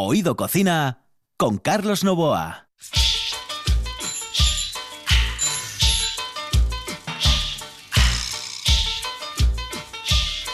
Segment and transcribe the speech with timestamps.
[0.00, 2.68] Oído Cocina con Carlos Novoa.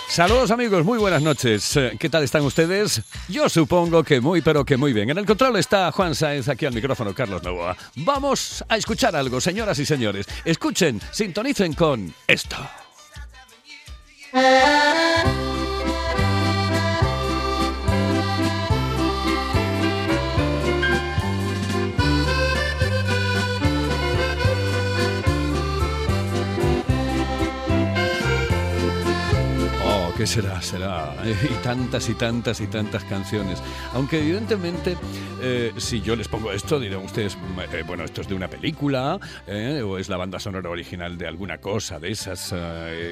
[0.08, 1.76] Saludos amigos, muy buenas noches.
[1.76, 3.02] Eh, ¿Qué tal están ustedes?
[3.28, 5.10] Yo supongo que muy, pero que muy bien.
[5.10, 7.76] En el control está Juan Sáenz, aquí al micrófono Carlos Novoa.
[7.96, 10.24] Vamos a escuchar algo, señoras y señores.
[10.46, 12.56] Escuchen, sintonicen con esto.
[30.16, 30.62] ¿Qué será?
[30.62, 31.12] Será.
[31.24, 33.60] Y tantas y tantas y tantas canciones.
[33.94, 34.96] Aunque evidentemente,
[35.42, 37.36] eh, si yo les pongo esto, dirán ustedes,
[37.72, 39.18] eh, bueno, esto es de una película,
[39.48, 42.54] eh, o es la banda sonora original de alguna cosa de esas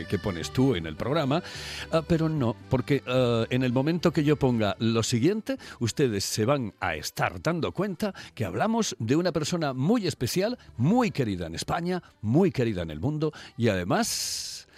[0.09, 1.43] que pones tú en el programa.
[1.91, 6.73] Ah, pero no, porque en el momento que yo ponga lo siguiente, ustedes se van
[6.79, 12.01] a estar dando cuenta que hablamos de una persona muy especial, muy querida en España,
[12.21, 14.69] muy querida en el mundo, y además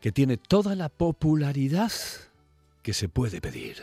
[0.00, 1.92] que tiene toda la popularidad
[2.82, 3.82] que se puede pedir.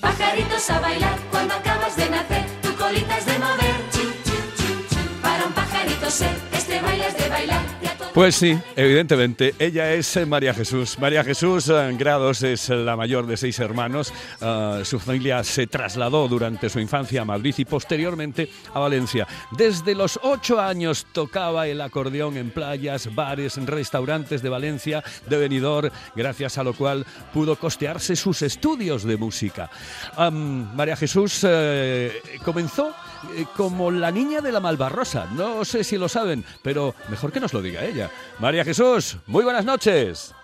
[0.00, 3.76] Pajaritos a bailar cuando acabas de nacer, tu colita es de mover,
[5.22, 7.75] para un pajarito ser, este baile es de bailar.
[8.16, 9.54] Pues sí, evidentemente.
[9.58, 10.98] Ella es eh, María Jesús.
[10.98, 14.10] María Jesús eh, Grados es la mayor de seis hermanos.
[14.40, 19.26] Ah, su familia se trasladó durante su infancia a Madrid y posteriormente a Valencia.
[19.50, 25.90] Desde los ocho años tocaba el acordeón en playas, bares, restaurantes de Valencia, de Benidorm,
[26.14, 29.68] gracias a lo cual pudo costearse sus estudios de música.
[30.16, 32.94] María Jesús eh, comenzó
[33.56, 35.26] como la niña de la Malvarrosa.
[35.32, 38.10] No sé si lo saben, pero mejor que nos lo diga ella.
[38.38, 40.34] María Jesús, muy buenas noches.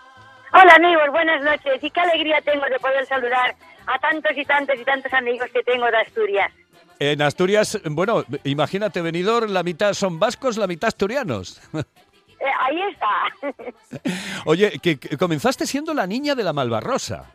[0.52, 1.82] Hola amigos, buenas noches.
[1.82, 3.54] Y qué alegría tengo de poder saludar
[3.86, 6.52] a tantos y tantos y tantos amigos que tengo de Asturias.
[6.98, 11.60] En Asturias, bueno, imagínate, venidor, la mitad son vascos, la mitad asturianos.
[11.74, 14.12] Eh, ahí está.
[14.46, 17.30] Oye, que, comenzaste siendo la niña de la Malvarrosa.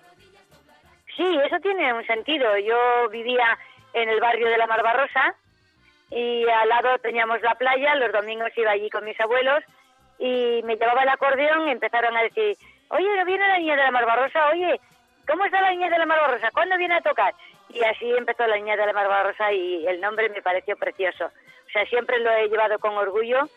[1.16, 2.46] Sí, eso tiene un sentido.
[2.60, 3.58] Yo vivía
[3.94, 5.34] en el barrio de la Malvarrosa
[6.10, 9.64] y al lado teníamos la playa, los domingos iba allí con mis abuelos
[10.20, 12.58] y me llevaba el acordeón y empezaron a decir,
[12.90, 14.50] oye, ¿no viene la niña de la Marbarrosa?
[14.50, 14.80] Oye,
[15.28, 16.50] ¿cómo está la niña de la Marbarrosa?
[16.52, 17.34] ¿Cuándo viene a tocar?
[17.70, 21.26] Y así empezó la niña de la Marbarrosa y el nombre me pareció precioso.
[21.26, 23.50] O sea, siempre lo he llevado con orgullo.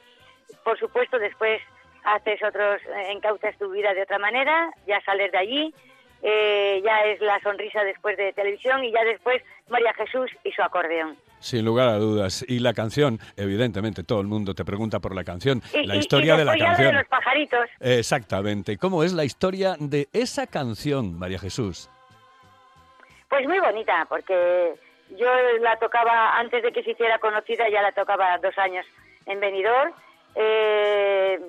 [0.64, 1.62] Por supuesto, después
[2.04, 5.74] haces otros, eh, encautas tu vida de otra manera, ya sales de allí,
[6.22, 10.62] eh, ya es la sonrisa después de televisión y ya después María Jesús y su
[10.62, 11.16] acordeón.
[11.40, 12.44] Sin lugar a dudas.
[12.46, 15.62] Y la canción, evidentemente, todo el mundo te pregunta por la canción.
[15.84, 16.88] la historia de la canción.
[16.88, 17.66] de los pajaritos.
[17.80, 18.76] Exactamente.
[18.76, 21.90] ¿Cómo es la historia de esa canción, María Jesús?
[23.28, 24.74] Pues muy bonita, porque
[25.16, 25.26] yo
[25.60, 28.84] la tocaba antes de que se hiciera conocida, ya la tocaba dos años
[29.26, 29.92] en Benidorm.
[30.34, 31.40] Eh,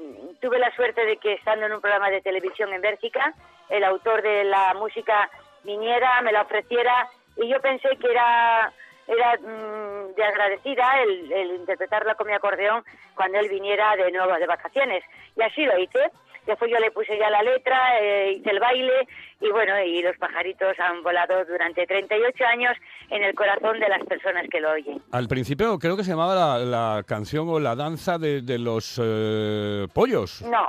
[0.41, 3.33] tuve la suerte de que estando en un programa de televisión en Bélgica,
[3.69, 5.29] el autor de la música
[5.63, 8.73] viniera, me la ofreciera y yo pensé que era
[9.11, 12.83] era mm, de agradecida el, interpretarla con mi acordeón
[13.15, 15.03] cuando él viniera de nuevo de vacaciones.
[15.35, 16.11] Y así lo hice.
[16.45, 19.07] Después yo le puse ya la letra, eh, hice el baile
[19.39, 22.75] y bueno, y los pajaritos han volado durante 38 años
[23.11, 24.99] en el corazón de las personas que lo oyen.
[25.11, 30.41] Al principio creo que se llamaba la, canción o la danza de, los eh, pollos.
[30.41, 30.67] No,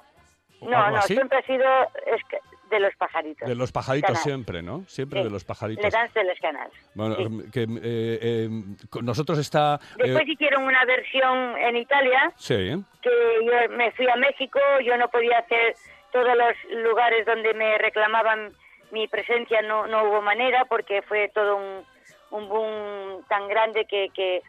[0.60, 1.64] no, no, siempre ha sido
[2.72, 3.48] de los pajaritos.
[3.48, 4.84] De los pajaritos siempre, ¿no?
[4.88, 5.84] Siempre de los pajaritos.
[5.84, 6.72] Le dan de los canales.
[6.94, 7.16] Bueno,
[7.52, 8.48] que eh, eh,
[9.02, 9.78] nosotros está...
[9.98, 12.32] Eh, Después hicieron una versión en Italia.
[12.36, 12.82] Sí.
[13.02, 13.10] Que
[13.44, 15.74] yo me fui a México, yo no podía hacer
[16.12, 18.52] todos los lugares donde me reclamaban
[18.90, 21.84] mi presencia, no, no hubo manera porque fue todo un,
[22.30, 24.42] un boom tan grande que, que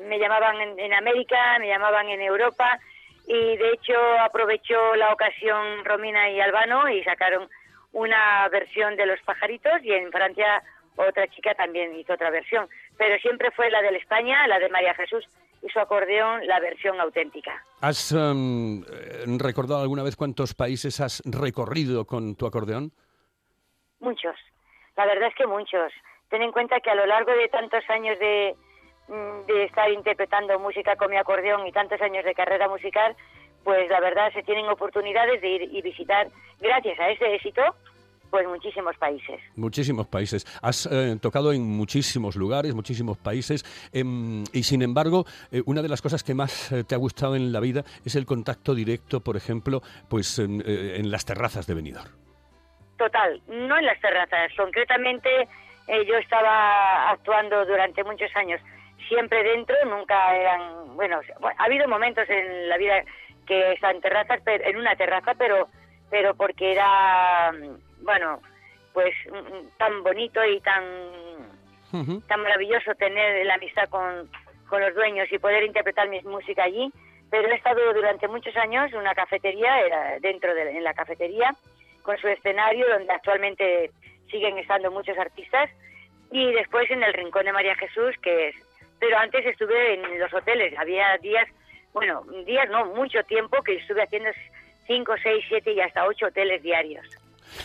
[0.00, 2.78] me llamaban en América, me llamaban en Europa
[3.26, 7.48] y de hecho aprovechó la ocasión Romina y Albano y sacaron
[7.92, 10.62] una versión de Los Pajaritos y en Francia
[10.96, 14.94] otra chica también hizo otra versión, pero siempre fue la de España, la de María
[14.94, 15.24] Jesús
[15.62, 17.64] y su acordeón, la versión auténtica.
[17.80, 18.84] ¿Has em,
[19.38, 22.92] recordado alguna vez cuántos países has recorrido con tu acordeón?
[24.00, 24.36] Muchos,
[24.96, 25.92] la verdad es que muchos.
[26.28, 28.54] Ten en cuenta que a lo largo de tantos años de,
[29.08, 33.14] de estar interpretando música con mi acordeón y tantos años de carrera musical,
[33.62, 36.28] pues la verdad se tienen oportunidades de ir y visitar,
[36.60, 37.62] gracias a ese éxito,
[38.30, 39.40] pues muchísimos países.
[39.54, 40.44] Muchísimos países.
[40.60, 43.62] Has eh, tocado en muchísimos lugares, muchísimos países,
[43.92, 47.36] em, y sin embargo, eh, una de las cosas que más eh, te ha gustado
[47.36, 52.10] en la vida es el contacto directo, por ejemplo, pues en, las terrazas de Benidorm.
[52.98, 54.50] total, no en las terrazas.
[54.56, 55.48] Concretamente,
[55.86, 58.60] eh, yo estaba actuando durante muchos años
[59.08, 61.20] siempre dentro, nunca eran, bueno,
[61.58, 63.04] ha habido momentos en la vida
[63.46, 65.68] que están en terrazas, pero, en una terraza, pero,
[66.10, 67.52] pero porque era,
[68.02, 68.40] bueno,
[68.92, 69.14] pues
[69.76, 70.84] tan bonito y tan,
[72.26, 74.30] tan maravilloso tener la amistad con,
[74.68, 76.90] con los dueños y poder interpretar mi música allí.
[77.30, 81.54] Pero he estado durante muchos años en una cafetería, era dentro de en la cafetería,
[82.02, 83.90] con su escenario, donde actualmente
[84.30, 85.70] siguen estando muchos artistas,
[86.30, 88.56] y después en el Rincón de María Jesús, que es...
[89.04, 91.46] Pero antes estuve en los hoteles, había días,
[91.92, 94.30] bueno, días no, mucho tiempo que estuve haciendo
[94.86, 97.06] cinco, seis, siete y hasta ocho hoteles diarios.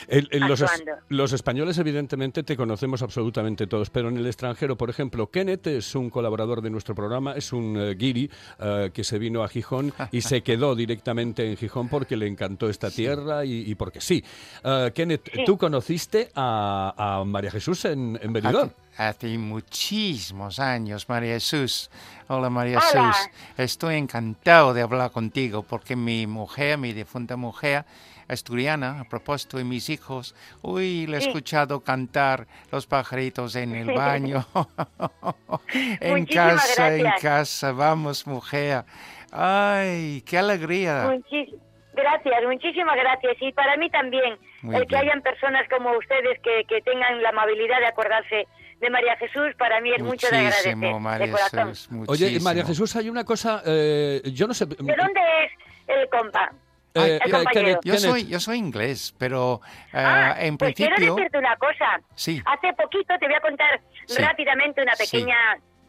[0.07, 4.77] El- el- los, es- los españoles, evidentemente, te conocemos absolutamente todos, pero en el extranjero,
[4.77, 9.03] por ejemplo, Kenneth es un colaborador de nuestro programa, es un eh, guiri eh, que
[9.03, 13.45] se vino a Gijón y se quedó directamente en Gijón porque le encantó esta tierra
[13.45, 14.23] y, y porque sí.
[14.63, 15.43] Eh, Kenneth, Sí.
[15.45, 18.71] ¿tú conociste a, a María Jesús en, en Benidorm?
[18.97, 21.89] Hace, hace muchísimos años, María Jesús.
[22.27, 23.13] Hola, María Hola.
[23.13, 23.31] Jesús.
[23.57, 27.85] Estoy encantado de hablar contigo porque mi mujer, mi difunta mujer,
[28.29, 31.27] asturiana, a propósito de mis hijos, uy, le he Sí.
[31.27, 34.45] escuchado cantar los pajaritos en el baño.
[35.73, 37.71] en Muchísimas casa, en casa.
[37.73, 38.83] Vamos, mujer.
[39.31, 41.05] Ay, qué alegría.
[41.07, 41.53] Muchis-
[41.93, 43.35] gracias, muchísimas gracias.
[43.41, 47.29] Y para mí también, Muy el que hayan personas como ustedes que, que tengan la
[47.29, 48.47] amabilidad de acordarse
[48.79, 51.67] de María Jesús, para mí es mucho de agradecer, Muchísimo, María de corazón.
[51.69, 51.89] Jesús.
[52.07, 52.39] Oye.
[52.39, 54.65] María Jesús, hay una cosa, eh, yo no sé...
[54.65, 55.51] ¿De dónde es
[55.87, 56.53] el compa?
[56.95, 57.79] Eh, el compañero?
[57.83, 59.61] Yo soy, yo soy inglés, pero
[59.93, 61.15] eh, Ah, en pues quiero principio...
[61.15, 62.01] decirte una cosa.
[62.15, 62.41] Sí.
[62.45, 64.21] Hace poquito te voy a contar Sí.
[64.21, 65.03] rápidamente una Sí.
[65.05, 65.37] pequeña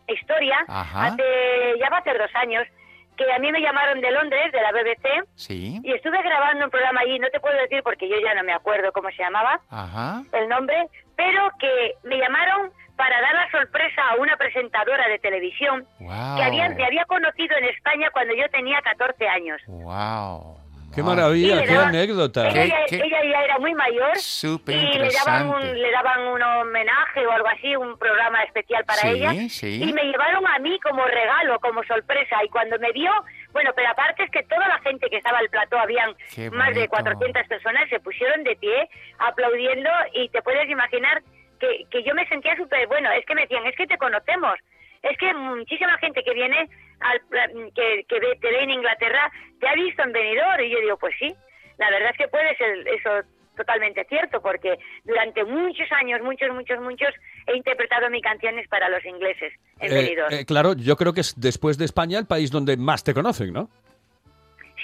[0.09, 0.57] historia.
[0.69, 1.07] Ajá.
[1.07, 1.23] Hace
[1.79, 2.67] ya va a ser dos años
[3.17, 5.79] que a mí me llamaron de Londres, de la BBC, Sí.
[5.85, 7.19] y estuve grabando un programa allí.
[7.19, 9.61] No te puedo decir porque yo ya no me acuerdo cómo se llamaba.
[9.71, 10.23] Ajá.
[10.33, 10.87] el nombre,
[11.17, 16.37] pero que me llamaron para dar la sorpresa a una presentadora de televisión Wow.
[16.37, 19.61] que había, me había conocido en España cuando yo tenía 14 años.
[19.67, 20.60] Wow.
[20.95, 22.49] Qué maravilla, qué anécdota.
[22.49, 22.97] Ella, ¿Qué- ya, qué?
[23.07, 27.31] ella ya era muy mayor Súper y le daban, un, le daban un homenaje o
[27.33, 29.33] algo así, un programa especial para Sí, ella.
[29.49, 29.83] sí.
[29.83, 32.43] Y me llevaron a mí como regalo, como sorpresa.
[32.45, 33.13] Y cuando me vio,
[33.53, 36.11] bueno, pero aparte es que toda la gente que estaba al plató, habían
[36.53, 36.91] más de bonito.
[36.91, 38.89] 400 personas, se pusieron de pie
[39.19, 41.23] aplaudiendo y te puedes imaginar
[41.59, 43.11] que, que yo me sentía súper bueno.
[43.13, 44.55] Es que me decían, es que te conocemos.
[45.03, 46.69] Es que muchísima gente que viene,
[47.01, 47.21] al,
[47.75, 50.61] que, que ve, te ve en Inglaterra, te ha visto en Benidorm.
[50.65, 51.35] Y yo digo, pues sí,
[51.79, 53.11] la verdad es que puede ser eso
[53.57, 57.11] totalmente cierto, porque durante muchos años, muchos, muchos, muchos,
[57.47, 60.33] he interpretado mis canciones para los ingleses en Eh, Benidorm.
[60.33, 63.53] eh, claro, yo creo que es después de España el país donde más te conocen,
[63.53, 63.69] ¿no?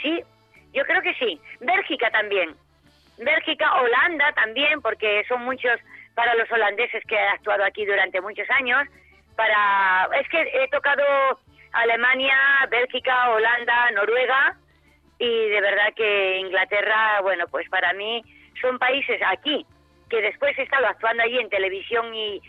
[0.03, 0.21] Sí,
[0.75, 1.41] yo creo que sí.
[1.61, 2.55] Bélgica también.
[3.19, 5.73] Bélgica, Holanda también, porque son muchos
[6.15, 8.87] para los holandeses que he actuado aquí durante muchos años.
[9.37, 11.03] Para es que he tocado
[11.77, 12.37] Alemania,
[12.71, 14.57] Bélgica, Holanda, Noruega
[15.19, 18.23] y de verdad que Inglaterra, bueno, pues para mí
[18.61, 19.67] son países aquí
[20.09, 22.41] que después he estado actuando allí en televisión y,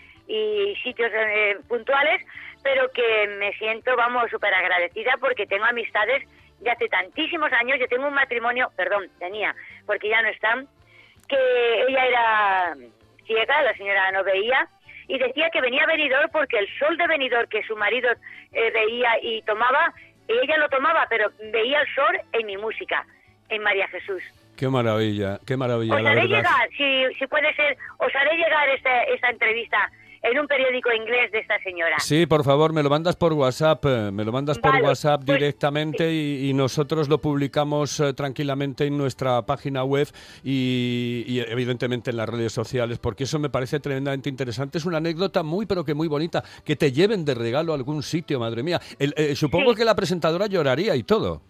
[0.83, 2.21] sitios eh, puntuales,
[2.61, 6.27] pero que me siento, vamos, súper agradecida porque tengo amistades
[6.59, 7.79] de hace tantísimos años.
[7.79, 10.67] Yo tengo un matrimonio, perdón, tenía, porque ya no están,
[11.29, 12.73] que ella era
[13.25, 14.67] ciega, la señora no veía,
[15.07, 18.09] y decía que venía a Benidorm porque el sol de Benidorm que su marido
[18.51, 19.93] eh, veía y tomaba,
[20.27, 23.05] ella lo tomaba, pero veía el sol en mi música,
[23.49, 24.21] en María Jesús.
[24.57, 29.03] Qué maravilla, qué maravilla, Os haré llegar, si, si puede ser, os haré llegar esta,
[29.03, 29.91] esta entrevista
[30.23, 31.99] en un periódico inglés de esta señora.
[31.99, 35.37] Sí, por favor, me lo mandas por WhatsApp, eh, me lo mandas por WhatsApp pues,
[35.39, 40.07] directamente y, y nosotros lo publicamos eh, tranquilamente en nuestra página web
[40.43, 44.77] y, y, evidentemente en las redes sociales, porque eso me parece tremendamente interesante.
[44.77, 46.43] Es una anécdota muy, pero que muy bonita.
[46.65, 48.79] Que te lleven de regalo a algún sitio, madre mía.
[48.99, 49.77] El- eh, supongo Sí.
[49.77, 51.41] que la presentadora lloraría y todo.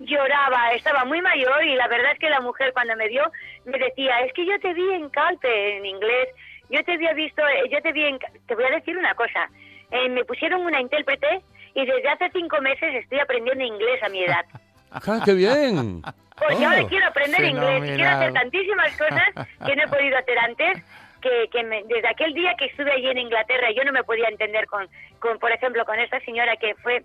[0.00, 3.22] lloraba, estaba muy mayor y la verdad es que la mujer cuando me vio
[3.64, 6.28] me decía, es que yo te vi en Calpe, en inglés,
[6.70, 8.18] yo te había visto, eh, yo te vi en...
[8.18, 8.30] Ca-".
[8.46, 9.48] Te voy a decir una cosa,
[9.90, 11.40] eh, me pusieron una intérprete
[11.74, 14.44] y desde hace cinco meses estoy aprendiendo inglés a mi edad.
[14.92, 16.02] ¡Ah, qué bien!
[16.36, 16.68] Porque Oh.
[16.68, 20.84] ahora quiero aprender inglés y quiero hacer tantísimas cosas que no he podido hacer antes.
[21.20, 24.28] Que, que me- desde aquel día que estuve allí en Inglaterra yo no me podía
[24.28, 24.86] entender con,
[25.20, 27.02] con por ejemplo, con esta señora que fue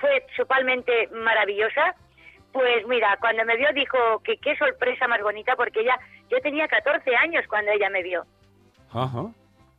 [0.00, 1.94] fue totalmente maravillosa.
[2.52, 5.98] Pues mira, cuando me vio dijo que qué sorpresa más bonita porque ella,
[6.30, 8.24] yo tenía 14 años cuando ella me vio.
[8.92, 9.26] Ajá.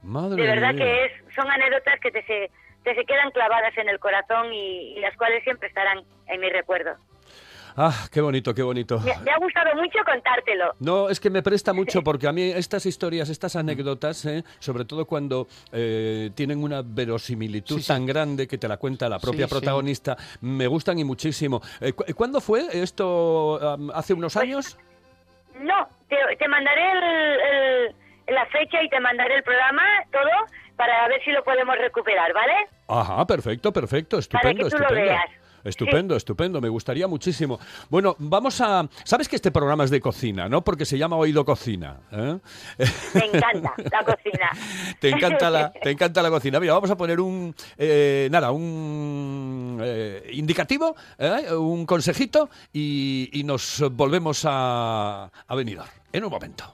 [0.03, 0.83] Madre De verdad mía.
[0.85, 2.49] que es, son anécdotas que te se,
[2.83, 6.49] te se quedan clavadas en el corazón y, y las cuales siempre estarán en mi
[6.49, 6.91] recuerdo.
[7.77, 8.99] Ah, qué bonito, qué bonito.
[8.99, 10.73] Me, me ha gustado mucho contártelo.
[10.81, 14.43] No, es que me presta mucho porque a mí estas historias, estas anécdotas, ¿eh?
[14.59, 17.87] sobre todo cuando eh, tienen una verosimilitud Sí, sí.
[17.87, 19.59] tan grande que te la cuenta la propia Sí, sí.
[19.59, 21.61] protagonista, me gustan y muchísimo.
[21.79, 23.77] Eh, cu- ¿Cuándo fue esto?
[23.93, 24.77] ¿Hace unos años?
[25.61, 27.95] No, te, te mandaré el- el-
[28.27, 30.29] la fecha y te mandaré el programa, todo,
[30.75, 32.53] para ver si lo podemos recuperar, ¿vale?
[32.87, 35.11] Ajá, perfecto, perfecto, Para estupendo, que tú lo estupendo.
[35.11, 35.25] veas.
[35.63, 37.59] Estupendo, estupendo, me gustaría muchísimo.
[37.91, 38.87] Bueno, vamos a...
[39.03, 40.63] ¿Sabes que este programa es de cocina, no?
[40.63, 41.97] Porque se llama Oído Cocina.
[42.11, 42.39] ¿eh?
[43.13, 44.49] Me encanta la cocina.
[44.99, 46.59] Te encanta la, te encanta la cocina.
[46.59, 51.53] Mira, vamos a poner un, eh, nada, un eh, indicativo, ¿eh?
[51.53, 56.73] un consejito y, y nos volvemos a, a Benidorm en un momento.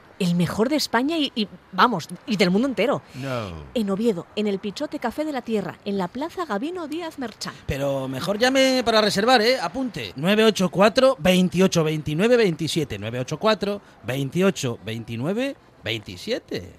[0.21, 3.01] El mejor de España y, y, vamos, y del mundo entero.
[3.15, 3.51] No.
[3.73, 7.55] En Oviedo, en el Pichote Café de la Tierra, en la Plaza Gabino Díaz Merchán.
[7.65, 9.59] Pero mejor llame para reservar, ¿eh?
[9.59, 10.13] Apunte.
[10.15, 12.99] 984 28 29 27.
[12.99, 16.73] 984 28 29 27.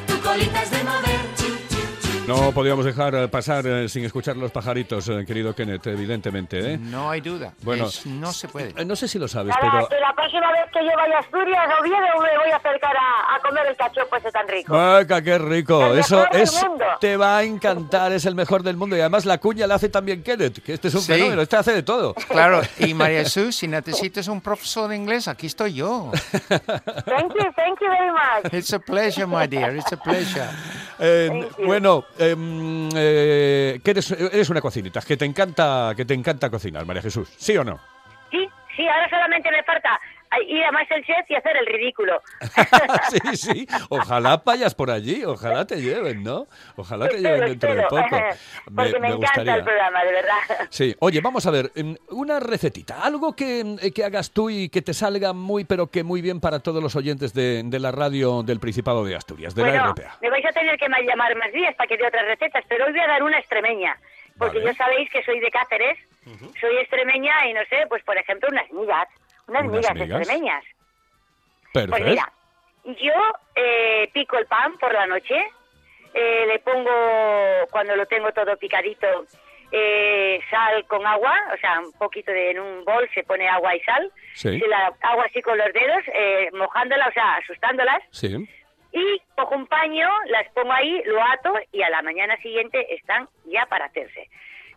[2.29, 6.73] No podíamos dejar eh, pasar eh, sin escuchar los pajaritos, eh, querido Kenneth, evidentemente.
[6.73, 6.77] ¿eh?
[6.77, 7.53] No hay duda.
[7.63, 7.87] Bueno.
[7.87, 8.69] Es- no se puede.
[8.79, 9.87] Eh, No sé si lo sabes, Nada, pero...
[9.89, 12.95] que la próxima vez que yo vaya a Asturias, a Oviedo, me voy a acercar
[12.95, 14.73] a, a comer el cachopo ese tan rico.
[14.73, 15.87] ¡Vaca, qué rico!
[15.87, 16.85] El Eso mejor del es, mundo.
[17.01, 18.95] te va a encantar, es el mejor del mundo.
[18.95, 21.13] Y además la cuña la hace también Kenneth, que este es un Sí.
[21.13, 22.13] fenómeno, este hace de todo.
[22.29, 26.11] Claro, y María Jesús, si necesitas un profesor de inglés, aquí estoy yo.
[26.47, 28.53] Thank you, thank you very much.
[28.53, 30.45] It's a pleasure, my dear, it's a pleasure.
[30.99, 31.65] Eh, Thank you.
[31.65, 36.85] bueno, em, eh, que eres, eres una cocinita, que te encanta, que te encanta cocinar,
[36.85, 37.79] María Jesús, ¿sí o no?
[38.29, 39.99] Sí, sí, ahora solamente me falta
[40.47, 42.21] ir a Masterchef y hacer el ridículo.
[43.09, 43.67] sí, sí.
[43.89, 46.47] Ojalá vayas por allí, ojalá te lleven, ¿no?
[46.75, 48.17] Ojalá te lleven Espero, dentro de poco.
[48.75, 50.67] Porque me, encanta el programa, de verdad.
[50.69, 54.69] Sí, oye, vamos a ver, em, una recetita, algo que, eh, que hagas tú y
[54.69, 57.91] que te salga muy, pero que muy bien para todos los oyentes de, de la
[57.91, 60.17] radio del Principado de Asturias, de la RPA.
[60.21, 62.85] me vais a tener que ma- llamar más días para que dé otras recetas, pero
[62.85, 63.97] hoy voy a dar una extremeña.
[64.37, 64.71] Porque Vale.
[64.71, 65.97] yo sabéis que soy de Cáceres,
[66.61, 69.07] soy extremeña y no sé, pues por ejemplo unas migas,
[69.49, 70.19] unas, Unas migas, migas.
[70.21, 70.63] extremeñas.
[71.73, 71.91] Perfecto.
[71.97, 72.31] Pues mira,
[72.85, 73.13] yo
[73.55, 75.37] eh, pico el pan por la noche,
[76.13, 76.91] eh, le pongo,
[77.71, 79.25] cuando lo tengo todo picadito,
[79.71, 83.75] eh, sal con agua, o sea, un poquito de, en un bol se pone agua
[83.75, 84.59] y sal, Sí.
[84.59, 88.35] se la hago así con los dedos, eh, mojándolas, o sea, asustándolas, Sí.
[88.91, 93.29] y cojo un paño, las pongo ahí, lo ato y a la mañana siguiente están
[93.45, 94.27] ya para hacerse.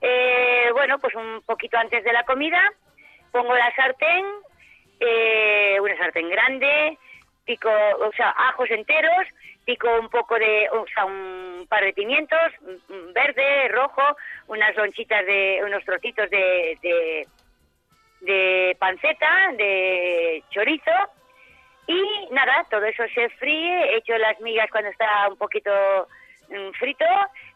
[0.02, 2.60] Eh, bueno, pues un poquito antes de la comida
[3.30, 4.26] pongo la sartén,
[5.04, 6.99] eh, una sartén grande,
[7.44, 9.26] pico, o sea, ajos enteros,
[9.64, 12.38] pico un poco de, o sea, un par de pimientos,
[13.14, 14.02] verde, rojo,
[14.49, 17.26] unas lonchitas de, unos trocitos de, de,
[18.21, 20.92] de panceta, de chorizo,
[21.87, 25.71] y nada, todo eso se fríe, echo las migas cuando está un poquito
[26.49, 27.04] mm, frito,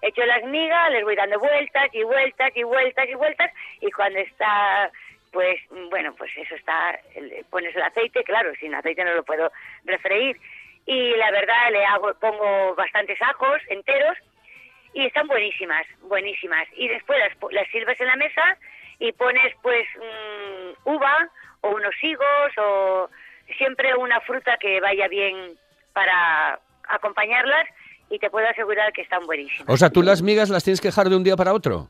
[0.03, 4.19] echo las migas, les voy dando vueltas y vueltas y vueltas y vueltas, y cuando
[4.19, 4.91] está,
[5.37, 9.23] pues, mm, bueno, pues eso está, el- pones el aceite, claro, sin aceite no lo
[9.23, 9.53] puedo
[9.85, 10.41] refreír,
[10.87, 14.17] y la verdad le hago, pongo bastantes ajos enteros,
[14.95, 18.57] y están buenísimas, buenísimas, y después las, las sirves en la mesa
[18.99, 21.29] y pones pues mm, uva
[21.61, 23.11] o unos higos o
[23.59, 25.37] siempre una fruta que vaya bien
[25.93, 27.67] para acompañarlas
[28.09, 29.69] y te puedo asegurar que están buenísimas.
[29.69, 31.89] O sea, tú las migas las tienes que dejar de un día para otro.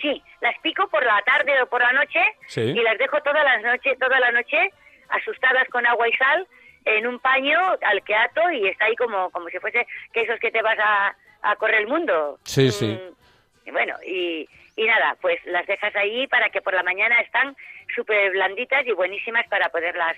[0.00, 2.60] Sí, las pico por la tarde o por la noche Sí.
[2.60, 4.70] y las dejo toda la noche, toda la noche
[5.08, 6.46] asustadas con agua y sal
[6.84, 10.38] en un paño al que ato y está ahí como, como si fuese que esos
[10.40, 12.38] que te vas a, a correr el mundo.
[12.44, 12.86] Sí, sí.
[13.00, 17.20] Mm, Y bueno, y, y nada, pues las dejas ahí para que por la mañana
[17.20, 17.56] están
[17.94, 20.16] súper blanditas y buenísimas para poderlas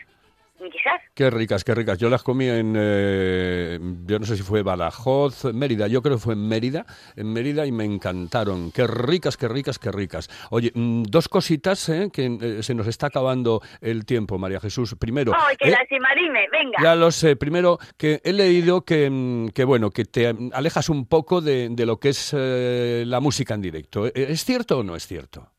[0.59, 1.01] guisar.
[1.15, 1.99] Qué ricas, qué ricas.
[1.99, 6.23] Yo las comí en, eh, yo no sé si fue Badajoz, Mérida, yo creo que
[6.23, 6.85] fue en Mérida,
[7.17, 8.73] en Mérida y me encantaron.
[8.73, 10.29] Qué ricas, qué ricas, qué ricas.
[10.51, 12.11] Oye, mm, dos cositas, ¿eh?
[12.13, 14.97] que eh, se nos está acabando el tiempo, María Jesús.
[14.99, 16.09] Primero, ¡Ay, qué eh, lástima!
[16.15, 16.79] Dime, venga.
[16.83, 17.37] ya lo sé.
[17.37, 21.87] Primero, que he leído que, mm, que bueno, que te alejas un poco de, de
[21.87, 24.07] lo que es eh, la música en directo.
[24.07, 25.51] ¿Eh, ¿Es cierto o no es cierto?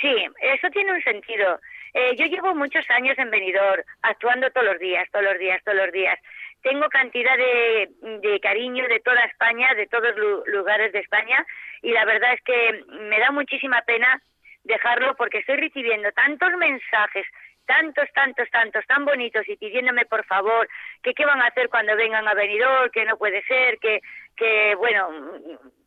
[0.00, 1.58] Sí, eso tiene un sentido.
[1.94, 5.78] Eh, yo llevo muchos años en Benidorm, actuando todos los días, todos los días, todos
[5.78, 6.18] los días.
[6.62, 11.44] Tengo cantidad de, de cariño de toda España, de todos los lugares de España,
[11.82, 14.22] y la verdad es que me da muchísima pena
[14.64, 17.26] dejarlo porque estoy recibiendo tantos mensajes,
[17.66, 20.68] tantos, tantos, tantos, tan bonitos y pidiéndome por favor
[21.02, 24.00] que qué van a hacer cuando vengan a Benidorm, que no puede ser, que,
[24.36, 25.10] que bueno,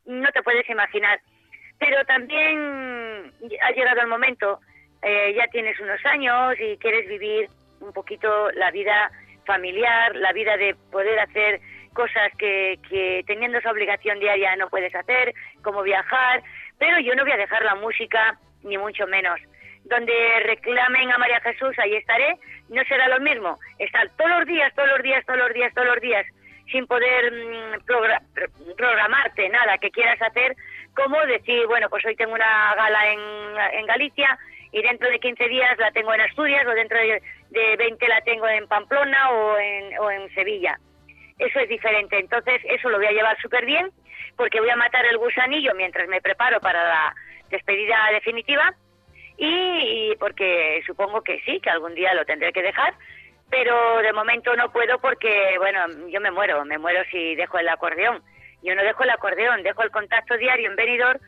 [0.05, 1.19] no te puedes imaginar.
[1.79, 4.59] Pero también ha llegado el momento,
[5.05, 7.47] eh, ya tienes unos años y quieres vivir
[7.79, 9.11] un poquito la vida
[9.45, 11.59] familiar, la vida de poder hacer
[11.93, 16.41] cosas que, que teniendo esa obligación diaria no puedes hacer, como viajar,
[16.79, 19.39] pero yo no voy a dejar la música, ni mucho menos.
[19.83, 20.13] Donde
[20.45, 22.35] reclamen a María Jesús, ahí estaré,
[22.69, 23.57] no será lo mismo.
[23.77, 26.25] Estar todos los días, todos los días, todos los días, todos los días,
[26.71, 30.55] sin poder mm, progra- pro- programarte nada que quieras hacer,
[30.95, 34.37] como decir, bueno, pues hoy tengo una gala en Galicia
[34.75, 38.19] y dentro de 15 días la tengo en Asturias o dentro de, de 20 la
[38.21, 40.77] tengo en Pamplona o en, o en Sevilla.
[41.39, 42.19] Eso es diferente.
[42.19, 43.89] Entonces, eso lo voy a llevar súper bien
[44.35, 47.15] porque voy a matar el gusanillo mientras me preparo para la
[47.49, 48.73] despedida definitiva
[49.37, 52.95] y, y porque supongo que sí, que algún día lo tendré que dejar,
[53.49, 57.69] pero de momento no puedo porque, bueno, yo me muero, me muero si dejo el
[57.69, 58.21] acordeón.
[58.61, 61.19] Yo no dejo el acordeón, dejo el contacto diario en Benidorm,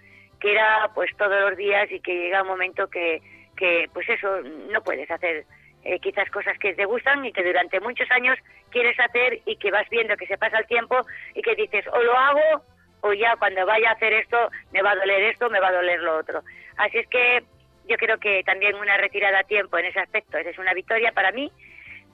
[0.41, 3.21] que era pues todos los días y que llega un momento que,
[3.57, 4.41] que pues eso,
[4.71, 5.45] no puedes hacer
[5.83, 8.37] eh, quizás cosas que te gustan y que durante muchos años
[8.69, 10.95] quieres hacer y que vas viendo que se pasa el tiempo
[11.33, 12.63] y que dices o lo hago
[13.01, 14.37] o ya cuando vaya a hacer esto
[14.71, 16.41] me va a doler esto, me va a doler lo otro.
[16.77, 17.43] Así es que
[17.87, 21.31] yo creo que también una retirada a tiempo en ese aspecto es una victoria para
[21.31, 21.51] mí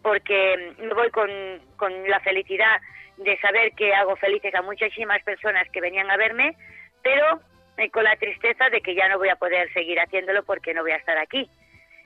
[0.01, 1.29] porque me voy con,
[1.77, 2.81] con la felicidad
[3.17, 6.55] de saber que hago felices a muchísimas personas que venían a verme,
[7.01, 7.39] pero
[7.91, 10.91] con la tristeza de que ya no voy a poder seguir haciéndolo porque no voy
[10.91, 11.49] a estar aquí.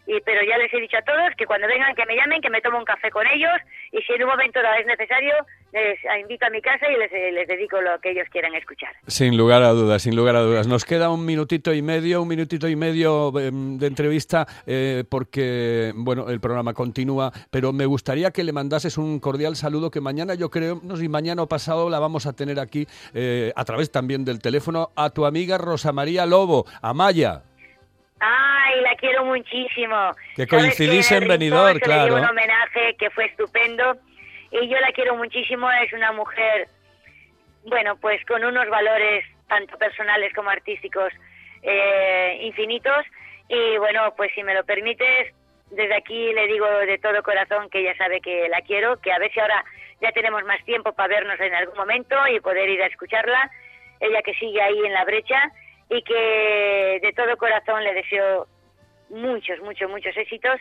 [0.08, 2.50] Y, pero ya les he dicho a todos que cuando vengan que me llamen, que
[2.50, 3.52] me tomo un café con ellos
[3.92, 5.34] y si en un momento es necesario,
[5.74, 8.92] les invito a mi casa y les, eh, les dedico lo que ellos quieran escuchar.
[9.08, 10.68] Sin lugar a dudas, sin lugar a dudas.
[10.68, 15.92] Nos queda un minutito y medio, un minutito y medio em, de entrevista eh, porque,
[15.96, 20.36] bueno, el programa continúa, pero me gustaría que le mandases un cordial saludo que mañana
[20.36, 23.92] yo creo, no sé mañana o pasado la vamos a tener aquí eh, a través
[23.92, 27.47] también del teléfono a tu amiga Rosa María Lobo, Amaya.
[28.20, 30.12] Ay, la quiero muchísimo.
[30.36, 31.38] Que ¿Sabes coincidís en le
[31.80, 32.06] claro.
[32.06, 33.96] dio un homenaje que fue estupendo
[34.52, 35.70] y yo la quiero muchísimo.
[35.72, 36.68] Es una mujer,
[37.66, 41.14] bueno, pues con unos valores tanto personales como artísticos
[41.62, 43.06] eh, infinitos
[43.50, 45.34] y bueno, pues si me lo permites,
[45.72, 49.20] desde aquí le digo de todo corazón que ella sabe que la quiero, que a
[49.20, 49.64] ver si ahora
[50.02, 53.52] ya tenemos más tiempo para vernos en algún momento y poder ir a escucharla.
[54.00, 55.52] Ella que sigue ahí en la brecha
[55.90, 58.48] y que de todo corazón le deseo
[59.10, 60.60] muchos, muchos, muchos éxitos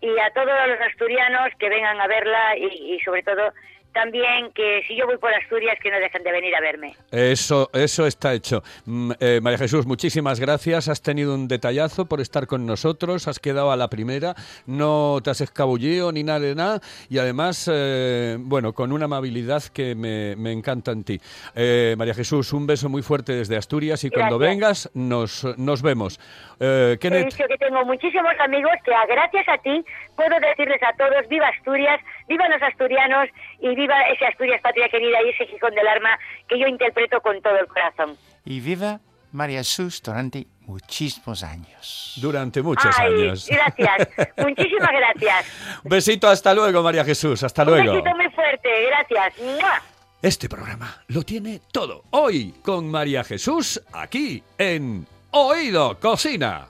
[0.00, 3.52] y a todos los asturianos que vengan a verla y, sobre todo
[3.92, 6.94] también que si yo voy por Asturias que no dejen de venir a verme.
[7.10, 8.62] Eso, eso está hecho.
[8.86, 10.88] Mm, eh, María Jesús, muchísimas gracias.
[10.88, 13.28] Has tenido un detallazo por estar con nosotros.
[13.28, 14.34] Has quedado a la primera.
[14.66, 16.80] No te has escabullido ni nada de nada.
[17.08, 21.20] Y además, eh, bueno, con una amabilidad que me, me encanta en ti.
[21.54, 26.18] Eh, María Jesús, un beso muy fuerte desde Asturias y cuando vengas nos, nos vemos.
[26.60, 29.84] Eh, He Kenneth, dicho que tengo muchísimos amigos que a- gracias a ti
[30.16, 33.28] puedo decirles a todos viva Asturias, viva los asturianos
[33.60, 37.42] y viva ese Asturias patria querida y ese Gijón del Arma que yo interpreto con
[37.42, 38.16] todo el corazón.
[38.44, 39.00] Y viva
[39.32, 42.14] María Jesús durante muchísimos años.
[42.22, 43.48] durante muchos Ay, años.
[43.50, 45.80] gracias, muchísimas gracias.
[45.84, 47.42] Un besito, hasta luego, María Jesús.
[47.42, 47.92] Hasta Un luego.
[47.92, 49.38] besito muy fuerte, gracias.
[49.40, 49.82] ¡Mua!
[50.22, 52.04] Este programa lo tiene todo.
[52.10, 56.69] Hoy con María Jesús aquí en Oído Cocina.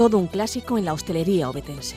[0.00, 1.94] Todo un clásico en la hostelería obetense.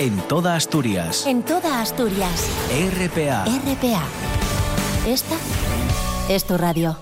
[0.00, 1.24] En toda Asturias.
[1.24, 2.50] En toda Asturias.
[2.72, 3.44] RPA.
[3.44, 4.02] RPA.
[5.06, 5.36] Esta
[6.28, 6.98] es tu radio.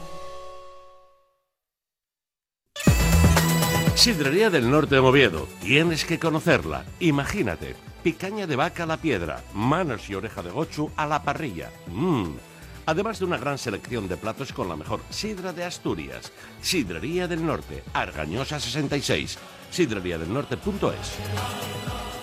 [3.94, 5.48] Sidrería del Norte de Oviedo.
[5.62, 6.85] Tienes que conocerla.
[7.01, 7.75] Imagínate.
[8.03, 11.70] Picaña de vaca a la piedra, manos y oreja de gochu a la parrilla.
[11.87, 12.51] Mmm.
[12.87, 16.33] Además de una gran selección de platos con la mejor sidra de Asturias.
[16.61, 19.38] Sidrería del Norte, Argañosa 66.
[19.71, 22.21] Sidreriadelnorte.es.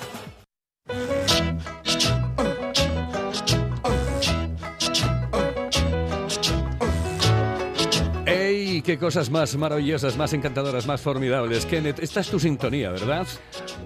[8.89, 11.63] ¡Qué cosas más maravillosas, más encantadoras, más formidables!
[11.67, 13.27] Kenneth, esta es tu sintonía, ¿verdad?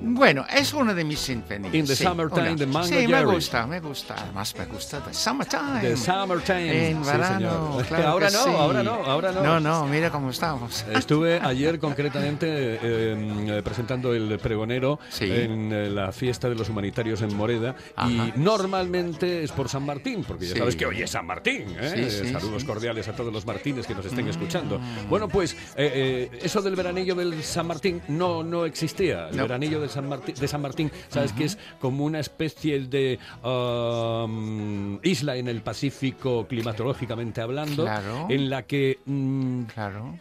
[0.02, 1.74] Bueno, es una de mis sinfonías.
[1.74, 2.56] In the sí, Summertime una.
[2.56, 3.26] de Mango Sí, me Jerry.
[3.26, 4.16] gusta, me gusta.
[4.18, 5.82] Además, me gusta The Summertime.
[5.82, 6.90] The Summertime.
[6.92, 7.36] En Sí, verano,
[7.74, 7.86] señor.
[7.86, 8.50] claro ahora que no, sí.
[8.58, 9.44] ahora no, ahora no.
[9.44, 10.86] No, no, mira cómo estamos.
[10.94, 12.48] Estuve ayer concretamente
[12.82, 15.26] eh, presentando el pregonero Sí.
[15.30, 18.10] en eh, la fiesta de los humanitarios en Moreda Ajá.
[18.10, 20.60] y normalmente es por San Martín, porque ya Sí.
[20.60, 21.76] sabes que hoy es San Martín.
[21.78, 22.10] ¿eh?
[22.10, 22.64] Sí, sí, Saludos sí.
[22.64, 22.68] Mm.
[22.68, 24.80] cordiales a todos los Martínez que nos estén escuchando.
[25.10, 29.30] Bueno, pues eh, eh, eso del veranillo del San Martín no, no existía.
[29.30, 29.44] El No.
[29.44, 35.00] veranillo de San, Martín, de San Martín, sabes que es como una especie de um,
[35.04, 38.28] isla en el Pacífico climatológicamente hablando, Claro.
[38.30, 40.20] en la que mm, Claro.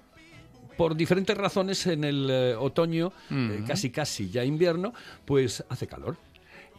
[0.77, 4.93] por diferentes razones en el eh, otoño, eh, casi casi ya invierno,
[5.25, 6.17] pues hace calor.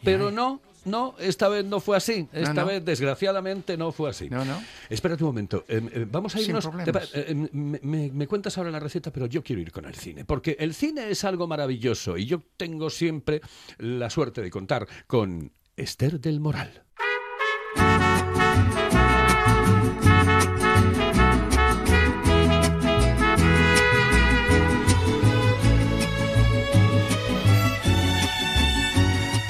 [0.04, 2.28] Pero no, no, esta vez no fue así.
[2.32, 2.66] Esta no.
[2.66, 4.28] vez, desgraciadamente, no fue así.
[4.28, 4.62] No, no.
[4.90, 5.64] Espérate un momento.
[5.68, 6.66] eh, eh, vamos a Sin irnos.
[6.66, 6.84] problemas.
[6.86, 9.84] te pa- eh, me, me- me cuentas ahora la receta, pero yo quiero ir con
[9.86, 10.24] el cine.
[10.24, 13.40] Porque el cine es algo maravilloso y yo tengo siempre
[13.78, 16.82] la suerte de contar con Esther del Moral.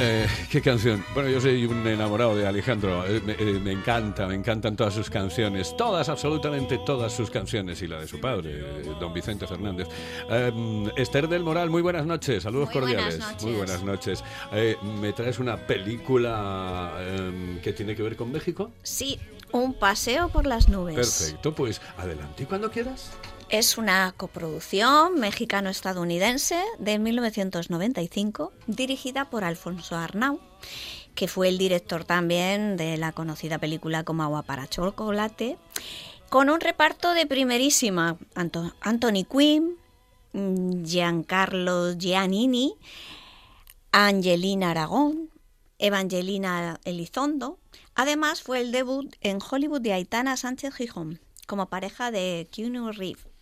[0.07, 1.03] Eh, qué canción.
[1.15, 3.07] Bueno, yo soy un enamorado de Alejandro.
[3.07, 5.75] Eh, me, eh, me encanta, me encantan todas sus canciones.
[5.79, 7.81] Todas, absolutamente todas sus canciones.
[7.81, 9.89] Y la de su padre, don Vicente Fernández.
[10.97, 12.43] Esther del Moral, muy buenas noches.
[12.43, 13.19] Saludos Muy buenas cordiales.
[13.19, 13.43] noches.
[13.45, 14.25] Muy buenas noches.
[15.01, 18.73] ¿Me traes una película eh, que tiene que ver con México?
[18.83, 19.19] Sí,
[19.53, 20.97] un paseo por las nubes.
[20.97, 23.13] Perfecto, pues adelante y cuando quieras.
[23.51, 30.41] Es una coproducción mexicano-estadounidense de 1995, dirigida por Alfonso Arnau,
[31.15, 35.59] que fue el director también de la conocida película como Agua para Chocolate,
[36.31, 38.19] con un reparto de primerísima.
[38.35, 39.77] Anthony Quinn,
[40.85, 42.75] Giancarlo Giannini,
[43.93, 45.31] Angelina Aragón,
[45.79, 47.59] Evangelina Elizondo.
[47.95, 53.34] Además, fue el debut en Hollywood de Aitana Sánchez Gijón como pareja de Keanu Reeves.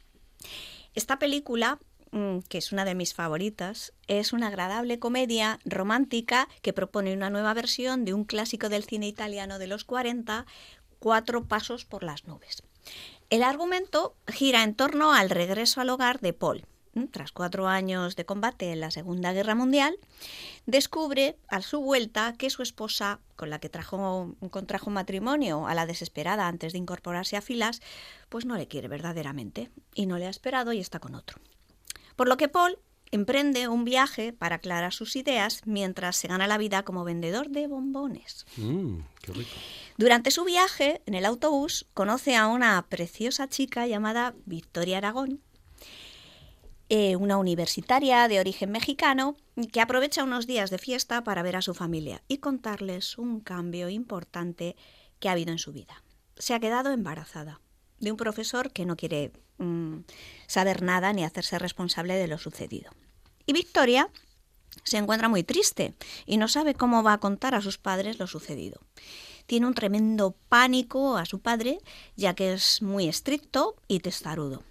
[0.94, 1.78] Esta película,
[2.11, 7.31] mm, que es una de mis favoritas, es una agradable comedia romántica que propone una
[7.31, 10.46] nueva versión de un clásico del cine italiano de los 40,
[11.02, 12.62] Cuatro pasos por las nubes.
[13.28, 16.64] El argumento gira en torno al regreso al hogar de Paul.
[17.11, 19.96] Tras cuatro años de combate en la Segunda Guerra Mundial,
[20.66, 25.87] descubre a su vuelta que su esposa, con la que trajo, contrajo matrimonio a la
[25.87, 27.81] desesperada antes de incorporarse a filas,
[28.28, 31.38] pues no le quiere verdaderamente y no le ha esperado y está con otro.
[32.14, 32.78] Por lo que Paul
[33.11, 37.68] emprende un viaje para aclarar sus ideas mientras se gana la vida como vendedor de
[37.68, 38.46] bombones.
[38.57, 39.50] Mm, qué rico.
[39.98, 45.40] Durante su viaje, en el autobús, conoce a una preciosa chica llamada Victoria Aragón,
[46.94, 49.35] eh, una universitaria de origen mexicano
[49.72, 53.88] que aprovecha unos días de fiesta para ver a su familia y contarles un cambio
[53.88, 54.76] importante
[55.18, 56.02] que ha habido en su vida.
[56.37, 57.62] Se ha quedado embarazada
[57.98, 60.00] de un profesor que no quiere mm,
[60.46, 62.90] saber nada ni hacerse responsable de lo sucedido.
[63.46, 64.11] Y Victoria
[64.85, 65.94] se encuentra muy triste
[66.26, 68.83] y no sabe cómo va a contar a sus padres lo sucedido.
[69.46, 71.78] Tiene un tremendo pánico a su padre,
[72.16, 74.62] ya que es muy estricto y testarudo.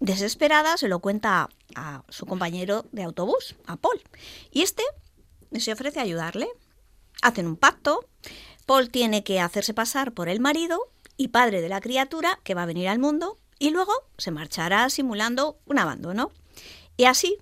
[0.00, 4.00] Desesperada se lo cuenta a, su compañero de autobús, a Paul,
[4.50, 4.82] y este
[5.58, 6.48] se ofrece a ayudarle.
[7.22, 8.08] Hacen un pacto.
[8.64, 10.78] Paul tiene que hacerse pasar por el marido
[11.16, 14.88] y padre de la criatura que va a venir al mundo y luego se marchará
[14.88, 16.30] simulando un abandono.
[16.96, 17.38] Y así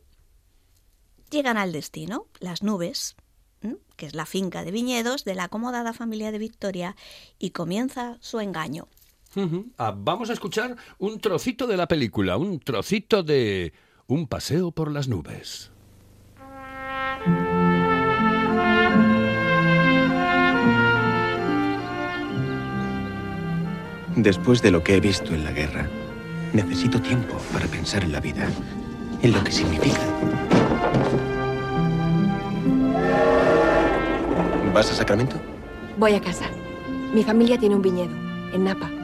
[1.31, 3.17] llegan al destino, las nubes,
[3.97, 6.97] que es la finca de viñedos de la acomodada familia de Victoria,
[7.39, 8.89] y comienza su engaño.
[9.77, 13.73] Ah, vamos a escuchar un trocito de la película, un trocito de
[14.07, 15.73] Un paseo por las nubes.
[24.17, 25.91] Después de lo que he visto en la guerra,
[26.55, 28.49] necesito tiempo para pensar en la vida,
[29.21, 30.01] en lo que significa.
[34.73, 35.37] ¿Vas a Sacramento?
[35.99, 36.47] Voy a casa.
[37.13, 38.15] Mi familia tiene un viñedo,
[38.55, 38.96] en Napa.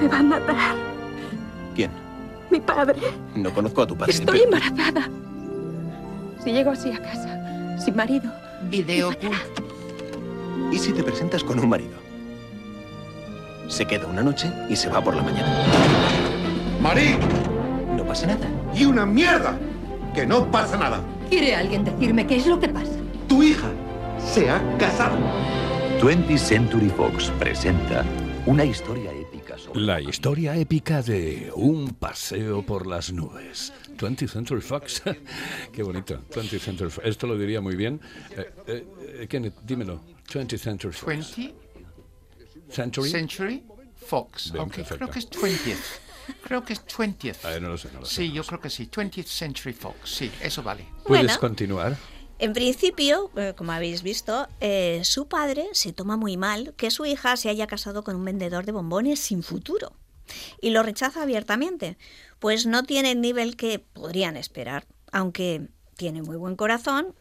[0.00, 0.74] Me va a matar.
[1.74, 1.90] ¿Quién?
[2.50, 2.98] Mi padre.
[3.34, 4.12] No conozco a tu padre.
[4.12, 5.08] Estoy pero- embarazada.
[6.42, 8.30] Si llego así a casa, sin marido.
[8.70, 9.10] Video
[10.72, 11.96] ¿Y si te presentas con un marido?
[13.68, 15.64] Se queda una noche y se va por la mañana.
[16.80, 17.16] ¡Marí!
[17.96, 18.46] No pasa nada.
[18.74, 19.58] ¡Y una mierda!
[20.14, 21.00] ¡Que no pasa nada!
[21.28, 22.92] ¿Quiere alguien decirme qué es lo que pasa?
[23.28, 23.68] Tu hija
[24.18, 25.16] se ha casado.
[26.00, 28.04] 20th Century Fox presenta
[28.46, 29.12] una historia
[29.74, 33.72] La historia épica de Un paseo por las nubes.
[33.96, 35.02] 20th Century Fox.
[35.72, 36.18] Qué bonito.
[36.30, 37.06] 20th Century Fox.
[37.06, 38.00] Esto lo diría muy bien.
[38.30, 38.86] Eh, eh,
[39.20, 40.00] eh, Kenneth, dímelo.
[40.28, 41.06] 20th Century Fox.
[41.06, 41.54] 20
[42.70, 43.10] Century.
[43.10, 43.62] Century
[44.06, 44.52] Fox.
[44.52, 44.96] Bien, ok, perfecto.
[44.96, 45.76] creo que es 20th.
[46.42, 47.36] Creo que es 20th.
[47.44, 48.14] Ah, no lo sé, no lo sé.
[48.16, 48.86] Sí, yo creo que sí.
[48.86, 49.96] 20th Century Fox.
[50.04, 50.84] Sí, eso vale.
[51.04, 51.40] ¿Puedes Bueno.
[51.40, 51.96] continuar?
[52.38, 57.04] En principio, eh, como habéis visto, eh, su padre se toma muy mal que su
[57.04, 59.92] hija se haya casado con un vendedor de bombones sin futuro
[60.60, 61.96] y lo rechaza abiertamente,
[62.38, 67.14] pues no tiene el nivel que podrían esperar, aunque tiene muy buen corazón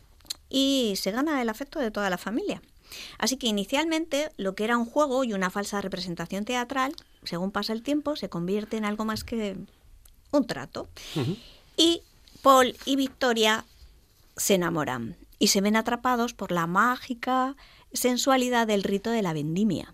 [0.49, 2.61] y se gana el afecto de toda la familia.
[3.17, 7.73] Así que inicialmente lo que era un juego y una falsa representación teatral, según pasa
[7.73, 9.57] el tiempo, se convierte en algo más que
[10.31, 10.87] un trato.
[11.75, 12.01] Y
[12.41, 13.65] Paul y Victoria
[14.37, 17.55] se enamoran y se ven atrapados por la mágica
[17.93, 19.93] sensualidad del rito de la vendimia.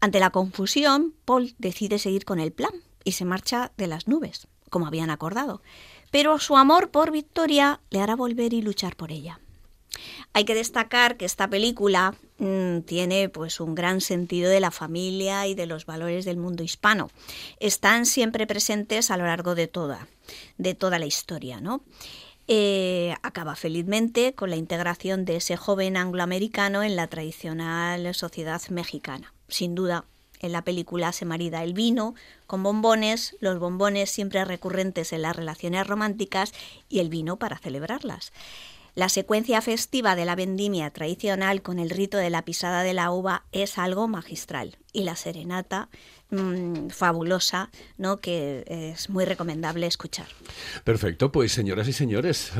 [0.00, 2.72] Ante la confusión, Paul decide seguir con el plan
[3.04, 5.62] y se marcha de las nubes, como habían acordado.
[6.10, 9.40] Pero su amor por Victoria le hará volver y luchar por ella.
[10.32, 15.46] Hay que destacar que esta película mm, tiene pues un gran sentido de la familia
[15.46, 17.10] y de los valores del mundo hispano.
[17.58, 20.08] Están siempre presentes a lo largo de toda,
[20.56, 21.82] de toda la historia, ¿no?
[22.52, 29.32] Eh, acaba felizmente con la integración de ese joven angloamericano en la tradicional sociedad mexicana.
[29.46, 30.04] Sin duda,
[30.40, 32.16] en la película se marida el vino
[32.48, 36.52] con bombones, los bombones siempre recurrentes en las relaciones románticas
[36.88, 38.32] y el vino para celebrarlas.
[38.96, 43.12] La secuencia festiva de la vendimia tradicional con el rito de la pisada de la
[43.12, 45.88] uva es algo magistral y la serenata
[46.30, 48.18] mm, fabulosa, ¿no?
[48.18, 50.26] que es muy recomendable escuchar.
[50.84, 52.52] Perfecto, pues señoras y señores,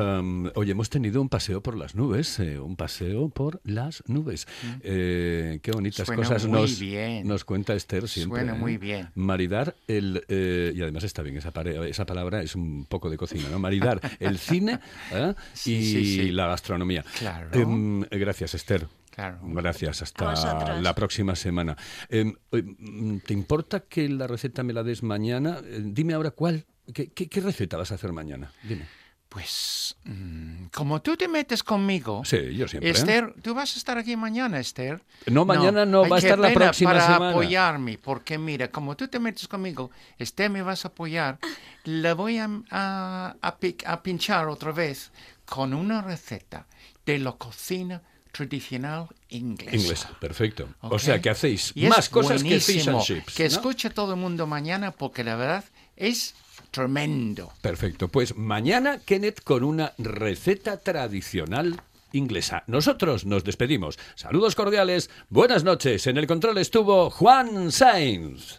[0.55, 4.47] hoy hemos tenido un paseo por las nubes, eh, un paseo por las nubes.
[4.83, 7.27] Eh, qué bonitas Suena cosas nos, bien.
[7.27, 8.41] nos cuenta Esther siempre.
[8.41, 8.59] Suena ¿eh?
[8.59, 9.11] muy bien.
[9.15, 10.25] Maridar el...
[10.29, 13.59] eh, y además está bien, esa, pare- esa palabra es un poco de cocina, ¿no?
[13.59, 14.81] Maridar el cine
[15.13, 15.35] ¿eh?
[15.55, 16.31] Sí, y sí, sí.
[16.33, 17.05] la gastronomía.
[17.19, 17.51] Claro.
[17.53, 18.87] Em, gracias, Esther.
[19.21, 19.39] Claro.
[19.43, 21.77] Gracias, hasta la próxima semana.
[22.09, 25.59] Em, mm, ¿Te importa que la receta me la des mañana?
[25.63, 26.65] Eh, dime ahora cuál.
[26.95, 28.51] ¿Qué, qué- qué receta vas a hacer mañana?
[28.63, 28.87] Dime.
[29.29, 32.23] Pues, mm, como tú te metes conmigo.
[32.25, 32.89] Sí, yo siempre.
[32.89, 32.93] ¿eh?
[32.93, 35.05] Esther, tú vas a estar aquí mañana, Esther.
[35.27, 37.31] No, mañana no, ay, va a estar la pena próxima para semana.
[37.31, 41.39] apoyarme, porque mira, como tú te metes conmigo, Esther me vas a apoyar,
[41.85, 45.13] le voy a, a, a pinchar otra vez
[45.45, 46.67] con una receta
[47.07, 49.77] de la cocina tradicional inglesa.
[49.77, 50.69] Inglesa, perfecto.
[50.81, 53.35] O sea, que hacéis Y más cosas que fish and buenísimo, chips.
[53.35, 53.49] Que ¿no?
[53.49, 55.65] escuche todo el mundo mañana, porque la verdad
[55.97, 56.35] es
[56.71, 57.53] tremendo.
[57.61, 58.09] Perfecto.
[58.09, 61.81] Pues mañana, Kenneth, con una receta tradicional
[62.13, 62.65] inglesa.
[62.67, 63.99] Nosotros nos despedimos.
[64.15, 65.11] Saludos cordiales.
[65.29, 66.07] Buenas noches.
[66.07, 68.59] En el control estuvo Juan Sainz.